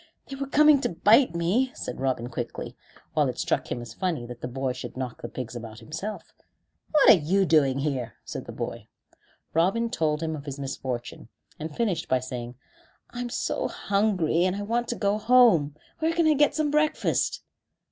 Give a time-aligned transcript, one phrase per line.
[0.27, 2.75] "They were coming to bite me," said Robin quickly,
[3.13, 6.33] while it struck him as funny that the boy should knock the pigs about himself.
[6.89, 8.87] "What are you doing here?" said the boy.
[9.53, 11.29] Robin told of his misfortune,
[11.59, 12.55] and finished by saying:
[13.11, 15.75] "I'm so hungry, and I want to go home.
[15.99, 17.43] Where can I get some breakfast?"